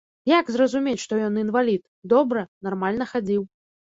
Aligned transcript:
Як 0.29 0.47
зразумець, 0.53 1.01
што 1.03 1.19
ён 1.25 1.37
інвалід, 1.41 1.83
добра, 2.13 2.41
нармальна 2.69 3.09
хадзіў. 3.13 3.45